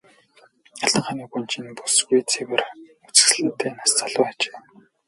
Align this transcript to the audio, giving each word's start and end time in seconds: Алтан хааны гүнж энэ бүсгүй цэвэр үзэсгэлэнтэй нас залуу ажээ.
Алтан 0.83 1.03
хааны 1.05 1.25
гүнж 1.31 1.51
энэ 1.59 1.71
бүсгүй 1.77 2.21
цэвэр 2.31 2.61
үзэсгэлэнтэй 3.07 3.71
нас 3.77 3.91
залуу 3.97 4.25
ажээ. 4.29 4.55